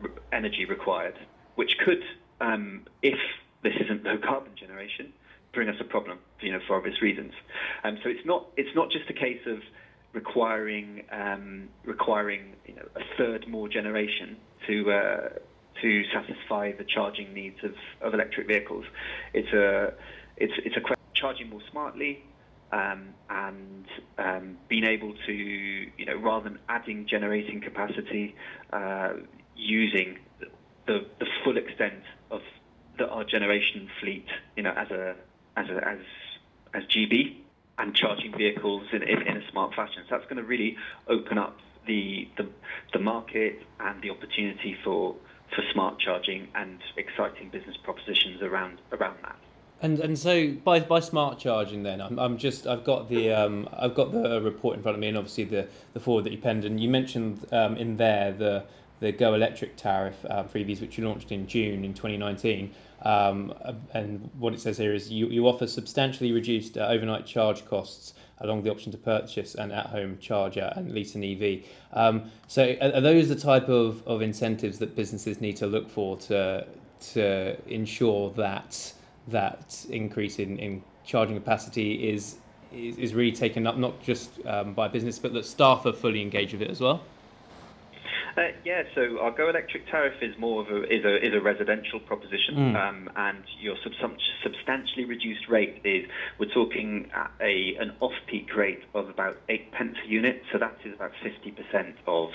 [0.00, 1.18] re- energy required,
[1.54, 2.02] which could,
[2.40, 3.18] um, if
[3.62, 5.12] this isn't low carbon generation,
[5.52, 7.32] bring us a problem, you know, for obvious reasons.
[7.84, 9.58] Um, so it's not it's not just a case of
[10.12, 15.28] requiring um, requiring you know a third more generation to uh,
[15.82, 18.84] to satisfy the charging needs of, of electric vehicles.
[19.32, 19.92] It's a
[20.36, 22.24] it's it's a question charging more smartly,
[22.72, 23.86] um, and
[24.18, 28.34] um, being able to, you know, rather than adding generating capacity,
[28.72, 29.14] uh,
[29.56, 30.18] using
[30.86, 32.40] the, the full extent of
[32.98, 35.14] the, our generation fleet, you know, as a
[35.56, 35.98] as a, as
[36.74, 37.36] as GB
[37.78, 40.02] and charging vehicles in, in, in a smart fashion.
[40.08, 40.76] So that's going to really
[41.08, 41.56] open up
[41.86, 42.48] the, the
[42.92, 45.16] the market and the opportunity for
[45.54, 49.36] for smart charging and exciting business propositions around around that.
[49.80, 53.68] And and so by by smart charging, then I'm, I'm just I've got the um,
[53.76, 56.38] I've got the report in front of me, and obviously the the foreword that you
[56.38, 58.64] penned, and you mentioned um, in there the
[59.00, 62.72] the Go Electric tariff uh, EVs, which you launched in June in 2019.
[63.02, 63.52] Um,
[63.92, 68.14] and what it says here is you, you offer substantially reduced uh, overnight charge costs
[68.38, 71.64] along the option to purchase an at-home charger and lease an EV.
[71.92, 75.88] Um, so are, are, those the type of, of incentives that businesses need to look
[75.88, 76.66] for to
[77.12, 78.92] to ensure that
[79.28, 82.36] that increase in, in charging capacity is,
[82.72, 86.20] is, is really taken up not just um, by business, but that staff are fully
[86.20, 87.02] engaged with it as well?
[88.36, 91.40] Uh, yeah, so our Go Electric tariff is more of a is a is a
[91.40, 92.76] residential proposition, mm.
[92.76, 96.04] um, and your sub- substantially reduced rate is
[96.38, 100.76] we're talking at a an off-peak rate of about eight pence a unit, so that
[100.84, 102.30] is about fifty percent of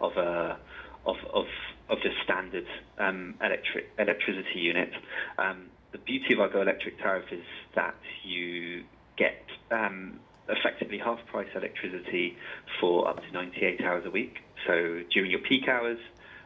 [0.00, 0.56] of a
[1.04, 1.44] of of
[1.90, 2.66] of the standard
[2.98, 4.92] um, electric electricity unit.
[5.36, 8.84] Um, the beauty of our Go Electric tariff is that you
[9.16, 12.36] get um, effectively half price electricity
[12.80, 14.38] for up to 98 hours a week.
[14.66, 15.98] So during your peak hours,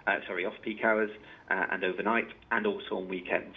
[0.07, 1.11] uh, sorry, off peak hours
[1.50, 3.57] uh, and overnight, and also on weekends.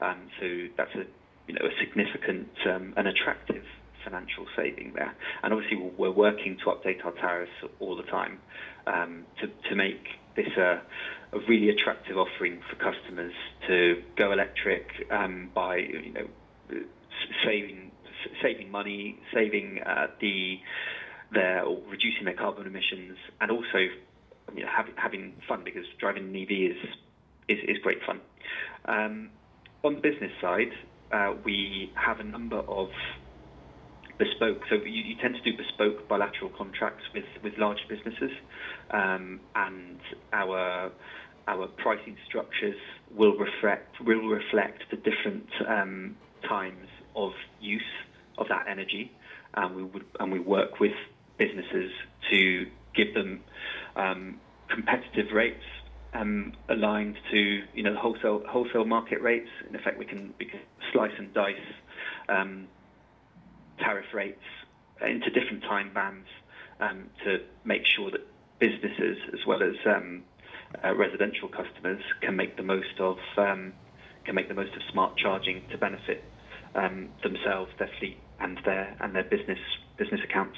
[0.00, 0.46] Um, so
[0.76, 1.04] that's a
[1.46, 3.64] you know a significant um, and attractive
[4.04, 5.14] financial saving there.
[5.42, 8.40] And obviously, we're working to update our tariffs all the time
[8.86, 10.04] um, to to make
[10.36, 10.82] this a,
[11.32, 13.34] a really attractive offering for customers
[13.68, 16.28] to go electric um, by you know
[17.44, 17.90] saving
[18.42, 20.58] saving money, saving uh, the
[21.32, 23.78] their or reducing their carbon emissions, and also
[24.54, 26.76] you know, having having fun because driving an EV is
[27.48, 28.20] is, is great fun.
[28.84, 29.30] Um,
[29.84, 30.72] on the business side,
[31.12, 32.88] uh, we have a number of
[34.18, 34.62] bespoke.
[34.68, 38.30] So you, you, tend to do bespoke bilateral contracts with, with large businesses,
[38.90, 39.98] um, and
[40.32, 40.92] our
[41.48, 42.76] our pricing structures
[43.14, 46.16] will reflect will reflect the different um,
[46.48, 47.82] times of use
[48.38, 49.10] of that energy,
[49.54, 50.92] and we would and we work with
[51.38, 51.90] businesses
[52.30, 53.44] to give them
[53.96, 55.64] um, competitive rates
[56.14, 59.48] um, aligned to you know wholesale wholesale market rates.
[59.68, 60.60] In effect, we can we can
[60.92, 61.54] slice and dice
[62.28, 62.68] um,
[63.78, 64.42] tariff rates
[65.00, 66.26] into different time bands
[66.80, 68.20] um, to make sure that
[68.60, 70.22] businesses as well as um,
[70.84, 73.72] uh, residential customers can make the most of um,
[74.24, 76.28] can make the most of smart charging to benefit
[77.22, 79.58] themselves, their fleet, and their and their business
[79.98, 80.56] business accounts.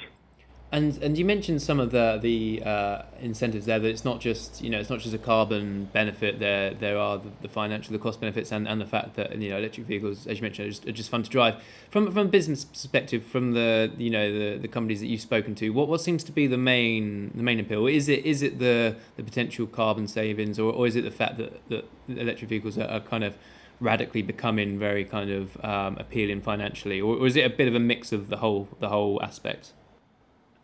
[0.75, 4.61] And and you mentioned some of the the uh, incentives there that it's not just
[4.61, 7.97] you know it's not just a carbon benefit there there are the, the, financial the
[7.97, 10.71] cost benefits and, and the fact that you know electric vehicles as you mentioned are
[10.71, 11.55] just, are just fun to drive.
[11.91, 15.55] From from a business perspective from the you know the, the companies that you've spoken
[15.55, 17.87] to what what seems to be the main the main appeal?
[17.87, 21.37] Is it is it the the potential carbon savings or, or is it the fact
[21.37, 23.37] that that electric vehicles are, are kind of
[23.79, 26.99] radically becoming very kind of um, appealing financially?
[26.99, 29.71] Or, or is it a bit of a mix of the whole the whole aspect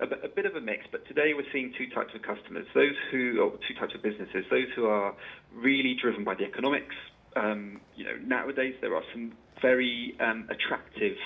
[0.02, 2.66] a, bit of a mix, but today we're seeing two types of customers.
[2.74, 4.46] Those who, or two types of businesses.
[4.50, 5.14] Those who are
[5.54, 6.96] really driven by the economics.
[7.36, 11.18] Um, you know, nowadays there are some very um, attractive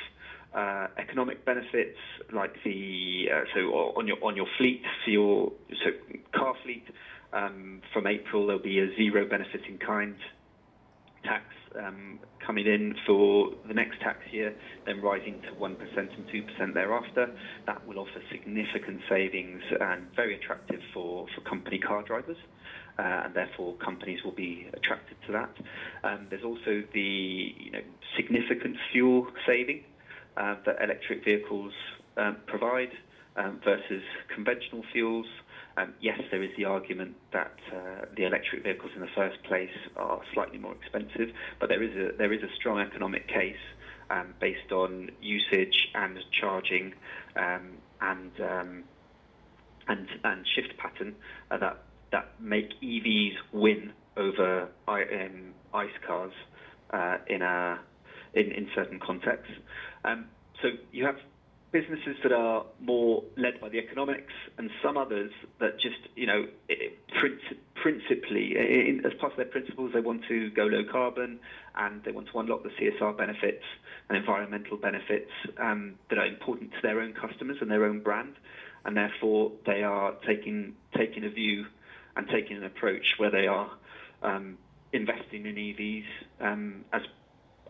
[0.53, 1.97] uh, economic benefits,
[2.33, 3.59] like the uh, so
[3.97, 5.51] on your on your fleet, for your
[5.83, 5.91] so
[6.33, 6.85] car fleet.
[7.33, 10.15] Um, from April, there'll be a zero benefit in kind
[11.23, 11.43] tax
[11.83, 17.29] um, coming in for the next tax year, then rising to 1% and 2% thereafter.
[17.65, 22.37] That will offer significant savings and very attractive for, for company car drivers.
[22.97, 25.49] Uh, and therefore companies will be attracted to that.
[26.05, 27.81] Um, there's also the you know,
[28.15, 29.83] significant fuel saving
[30.37, 31.73] uh, that electric vehicles
[32.15, 32.91] um, provide
[33.37, 35.25] um, versus conventional fuels.
[35.77, 39.75] Um, yes, there is the argument that uh, the electric vehicles in the first place
[39.97, 43.57] are slightly more expensive, but there is a there is a strong economic case
[44.09, 46.93] um, based on usage and charging
[47.35, 48.83] um, and um,
[49.87, 51.15] and and shift pattern
[51.51, 56.31] uh, that that make EVs win over um, ICE cars
[56.91, 57.79] uh, in a
[58.33, 59.51] in, in certain contexts.
[60.61, 61.17] So you have
[61.75, 66.45] businesses that are more led by the economics, and some others that just, you know,
[67.81, 71.37] principally, in, as part of their principles, they want to go low carbon
[71.75, 73.63] and they want to unlock the CSR benefits
[74.07, 78.35] and environmental benefits um, that are important to their own customers and their own brand,
[78.85, 81.65] and therefore they are taking taking a view
[82.15, 83.69] and taking an approach where they are
[84.23, 84.57] um,
[84.93, 86.05] investing in EVs
[86.39, 87.01] um, as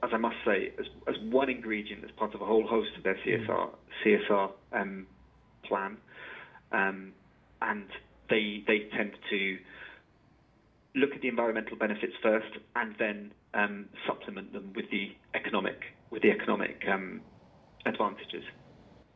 [0.05, 3.03] as I must say, as, as one ingredient as part of a whole host of
[3.03, 3.71] their CSR mm.
[4.05, 5.07] CSR um,
[5.63, 5.97] plan,
[6.71, 7.11] um,
[7.61, 7.87] and
[8.29, 9.57] they they tend to
[10.95, 16.21] look at the environmental benefits first, and then um, supplement them with the economic with
[16.21, 17.21] the economic um,
[17.85, 18.43] advantages.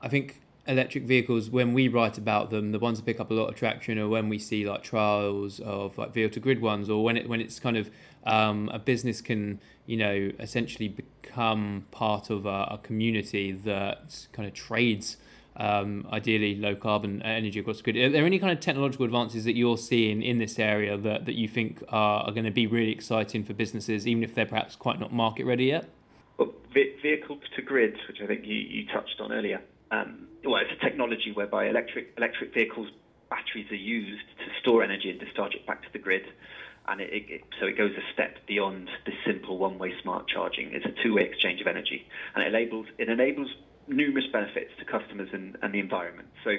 [0.02, 3.34] I think electric vehicles when we write about them the ones that pick up a
[3.34, 6.90] lot of traction are when we see like trials of like vehicle to grid ones
[6.90, 7.90] or when it when it's kind of
[8.26, 14.48] um, a business can you know essentially become part of a, a community that kind
[14.48, 15.18] of trades
[15.58, 17.98] um, ideally low carbon energy across the grid.
[17.98, 21.36] Are there any kind of technological advances that you're seeing in this area that, that
[21.36, 24.78] you think are, are going to be really exciting for businesses, even if they're perhaps
[24.78, 25.90] quite not market ready yet?
[26.38, 30.72] Well, vehicle to grid, which I think you, you touched on earlier, um, well, it's
[30.72, 32.90] a technology whereby electric electric vehicles
[33.30, 36.24] batteries are used to store energy and discharge it back to the grid.
[36.88, 40.74] And it, it, so it goes a step beyond the simple one-way smart charging.
[40.74, 43.50] It's a two-way exchange of energy, and it enables it enables
[43.88, 46.30] numerous benefits to customers and, and the environment.
[46.44, 46.56] So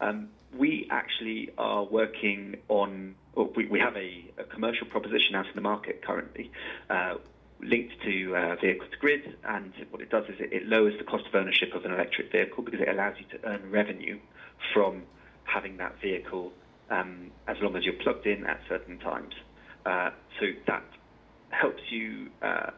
[0.00, 3.14] um, we actually are working on.
[3.56, 6.50] we, we have a, a, commercial proposition out in the market currently,
[6.90, 7.14] uh,
[7.62, 11.04] linked to uh, vehicle to grid, and what it does is it, it, lowers the
[11.04, 14.18] cost of ownership of an electric vehicle because it allows you to earn revenue
[14.72, 15.02] from
[15.44, 16.52] having that vehicle
[16.90, 19.34] um, as long as you're plugged in at certain times.
[19.86, 20.10] Uh,
[20.40, 20.84] so that
[21.50, 22.70] helps you uh,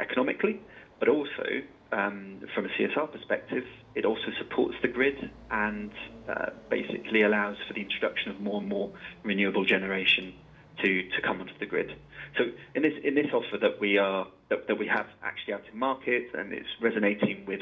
[0.00, 0.60] economically,
[0.98, 1.62] but also
[1.92, 3.64] um, from a CSR perspective,
[3.94, 5.92] it also supports the grid and
[6.28, 8.90] uh, basically allows for the introduction of more and more
[9.22, 10.34] renewable generation
[10.82, 11.94] to, to come onto the grid.
[12.36, 12.44] So
[12.74, 15.78] in this in this offer that we are that, that we have actually out in
[15.78, 17.60] market and it's resonating with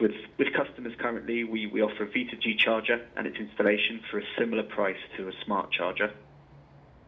[0.00, 4.22] with with customers currently, we, we offer a V2G charger and its installation for a
[4.38, 6.12] similar price to a smart charger.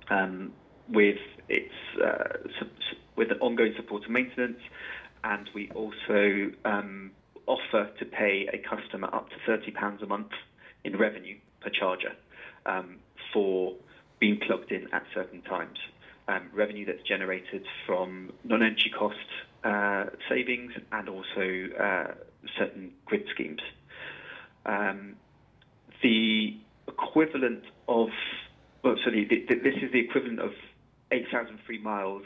[0.08, 0.52] Um,
[0.88, 1.18] with
[1.48, 2.38] its uh,
[3.16, 4.60] with ongoing support and maintenance,
[5.24, 7.10] and we also um,
[7.46, 10.30] offer to pay a customer up to £30 a month
[10.84, 12.12] in revenue per charger
[12.66, 12.98] um,
[13.32, 13.74] for
[14.18, 15.78] being plugged in at certain times.
[16.28, 19.14] Um, revenue that's generated from non-energy cost
[19.62, 22.14] uh, savings and also uh,
[22.58, 23.60] certain grid schemes.
[24.64, 25.14] Um,
[26.02, 26.56] the
[26.88, 28.08] equivalent of,
[28.82, 30.50] well, so the, the, this is the equivalent of
[31.12, 32.24] 8,000 free miles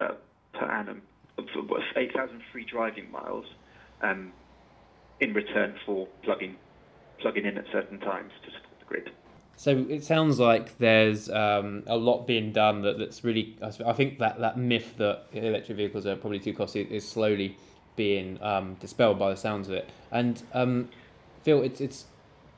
[0.00, 0.14] uh,
[0.52, 1.02] per annum,
[1.38, 3.46] 8,000 free driving miles
[4.02, 4.32] um,
[5.20, 6.56] in return for plugging
[7.20, 9.10] plugging in at certain times to support the grid.
[9.60, 13.58] So it sounds like there's um, a lot being done that, that's really.
[13.60, 17.58] I think that, that myth that electric vehicles are probably too costly is slowly
[17.94, 19.90] being um, dispelled by the sounds of it.
[20.12, 20.88] And um,
[21.42, 22.06] Phil, it's it's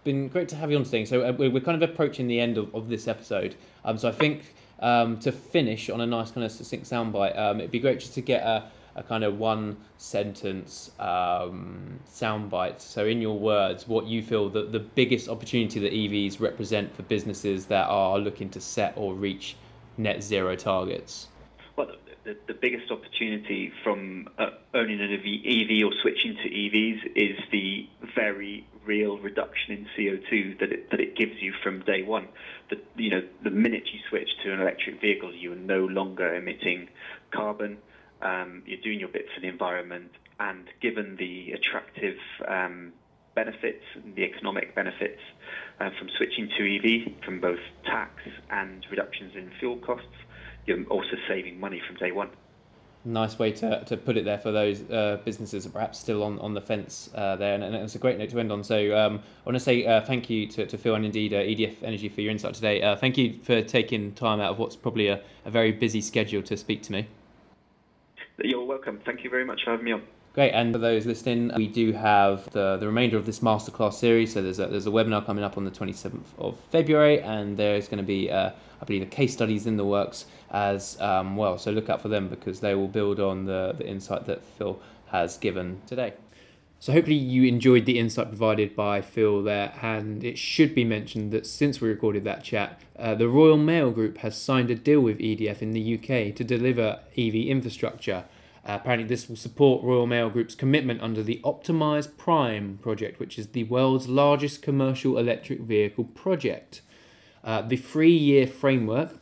[0.05, 1.05] been great to have you on today.
[1.05, 3.57] So uh, we're kind of approaching the end of, of this episode.
[3.85, 7.59] Um, so I think um, to finish on a nice kind of succinct soundbite, um,
[7.59, 12.81] it'd be great just to get a a kind of one sentence um, soundbite.
[12.81, 17.03] So, in your words, what you feel that the biggest opportunity that EVs represent for
[17.03, 19.57] businesses that are looking to set or reach
[19.97, 21.29] net zero targets?
[21.77, 21.89] Well,
[22.25, 27.89] the, the biggest opportunity from uh, owning an EV or switching to EVs is the
[28.15, 32.29] very real reduction in CO2 that it, that it gives you from day one.
[32.71, 36.35] The, you know, the minute you switch to an electric vehicle, you are no longer
[36.35, 36.89] emitting
[37.31, 37.79] carbon
[38.23, 40.11] um, you're doing your bit for the environment,
[40.41, 42.17] and given the attractive
[42.49, 42.93] um,
[43.35, 45.21] benefits, the economic benefits
[45.81, 48.13] uh, from switching to EV, from both tax
[48.51, 50.07] and reductions in fuel costs,
[50.67, 52.31] you're also saving money from day one.
[53.05, 56.55] Nice way to, to put it there for those uh, businesses perhaps still on, on
[56.55, 58.63] the fence uh, there, and, and it's a great note to end on.
[58.63, 61.39] So um, I want to say uh, thank you to, to Phil and indeed uh,
[61.39, 62.81] EDF Energy for your insight today.
[62.81, 66.43] Uh, thank you for taking time out of what's probably a, a very busy schedule
[66.43, 67.09] to speak to me.
[68.39, 69.01] You're welcome.
[69.05, 70.03] Thank you very much for having me on.
[70.35, 74.33] Great, and for those listening, we do have the, the remainder of this masterclass series.
[74.33, 77.87] So there's a, there's a webinar coming up on the 27th of February, and there's
[77.87, 81.59] going to be, uh, I believe, a case studies in the works as um, well.
[81.59, 84.81] So look out for them because they will build on the, the insight that Phil
[85.09, 86.15] has given today.
[86.83, 91.31] So hopefully you enjoyed the insight provided by Phil there, and it should be mentioned
[91.31, 94.99] that since we recorded that chat, uh, the Royal Mail Group has signed a deal
[94.99, 98.25] with EDF in the UK to deliver EV infrastructure.
[98.67, 103.39] Uh, apparently, this will support Royal Mail Group's commitment under the Optimise Prime project, which
[103.39, 106.83] is the world's largest commercial electric vehicle project.
[107.45, 109.22] Uh, the three year framework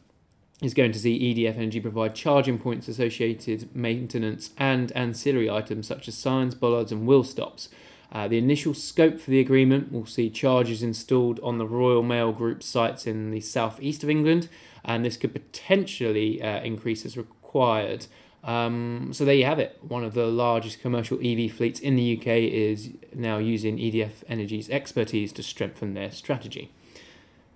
[0.63, 6.07] is going to see EDF Energy provide charging points, associated maintenance, and ancillary items such
[6.09, 7.69] as signs, bollards, and wheel stops.
[8.13, 12.33] Uh, the initial scope for the agreement will see charges installed on the Royal Mail
[12.33, 14.49] Group sites in the southeast of England,
[14.85, 18.07] and this could potentially uh, increase as required.
[18.43, 19.79] Um, so there you have it.
[19.83, 24.69] One of the largest commercial EV fleets in the UK is now using EDF Energy's
[24.71, 26.73] expertise to strengthen their strategy.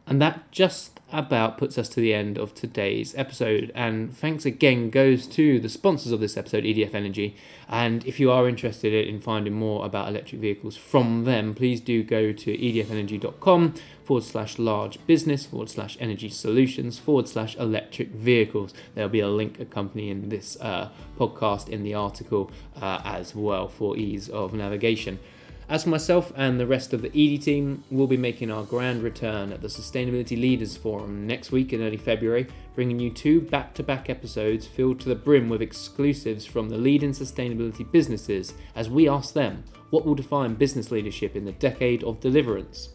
[0.06, 3.70] And that just about puts us to the end of today's episode.
[3.74, 7.36] And thanks again goes to the sponsors of this episode, EDF Energy.
[7.68, 12.02] And if you are interested in finding more about electric vehicles from them, please do
[12.02, 13.74] go to edfenergy.com
[14.04, 18.74] forward slash large business forward slash energy solutions forward slash electric vehicles.
[18.94, 22.50] There'll be a link accompanying this uh, podcast in the article
[22.80, 25.18] uh, as well for ease of navigation.
[25.66, 29.02] As for myself and the rest of the edie team, we'll be making our grand
[29.02, 33.72] return at the Sustainability Leaders Forum next week in early February, bringing you two back
[33.74, 38.90] to back episodes filled to the brim with exclusives from the leading sustainability businesses as
[38.90, 42.90] we ask them what will define business leadership in the decade of deliverance.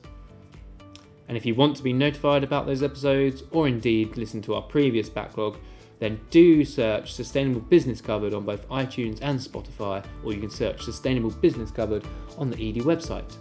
[1.27, 4.61] And if you want to be notified about those episodes, or indeed listen to our
[4.61, 5.57] previous backlog,
[5.99, 10.83] then do search Sustainable Business Covered on both iTunes and Spotify, or you can search
[10.83, 12.03] Sustainable Business Covered
[12.37, 13.35] on the edie website.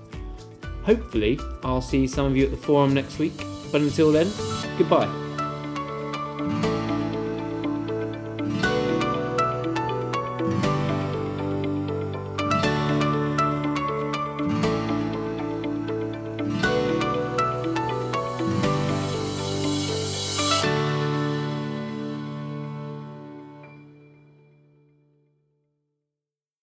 [0.83, 3.37] Hopefully, I'll see some of you at the forum next week,
[3.71, 4.31] but until then,
[4.77, 5.09] goodbye.